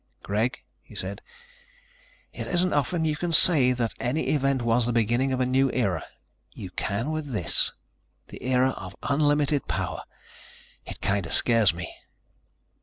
"Greg," 0.23 0.63
he 0.81 0.95
said, 0.95 1.21
"it 2.33 2.47
isn't 2.47 2.73
often 2.73 3.05
you 3.05 3.15
can 3.15 3.31
say 3.31 3.71
that 3.71 3.93
any 3.99 4.29
event 4.29 4.63
was 4.63 4.87
the 4.87 4.91
beginning 4.91 5.31
of 5.31 5.39
a 5.39 5.45
new 5.45 5.71
era. 5.73 6.01
You 6.53 6.71
can 6.71 7.11
with 7.11 7.31
this 7.33 7.71
the 8.29 8.41
era 8.41 8.71
of 8.77 8.95
unlimited 9.03 9.67
power. 9.67 10.01
It 10.87 11.01
kind 11.01 11.27
of 11.27 11.33
scares 11.33 11.71
me." 11.71 11.93